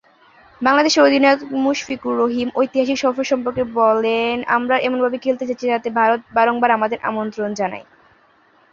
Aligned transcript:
বাংলাদেশের 0.61 1.05
অধিনায়ক 1.07 1.39
মুশফিকুর 1.63 2.13
রহিম 2.17 2.47
ঐতিহাসিক 2.55 2.97
সফর 2.99 3.15
প্রসঙ্গে 3.17 3.63
বলেন, 3.79 4.35
‘আমরা 4.49 4.75
এমনভাবে 4.79 5.17
খেলতে 5.17 5.43
যাচ্ছি 5.45 5.65
যাতে 5.67 5.89
ভারত 5.99 6.21
বারংবার 6.37 6.75
আমাদেরকে 6.77 7.07
আমন্ত্রণ 7.07 7.49
জানায়। 7.53 7.85